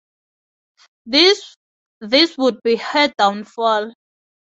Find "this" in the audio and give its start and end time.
1.05-1.55